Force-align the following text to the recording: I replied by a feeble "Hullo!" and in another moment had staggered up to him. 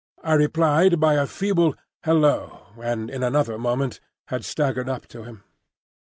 I 0.23 0.33
replied 0.33 0.99
by 0.99 1.13
a 1.13 1.27
feeble 1.27 1.75
"Hullo!" 2.05 2.65
and 2.81 3.07
in 3.11 3.21
another 3.21 3.59
moment 3.59 3.99
had 4.29 4.43
staggered 4.43 4.89
up 4.89 5.05
to 5.09 5.25
him. 5.25 5.43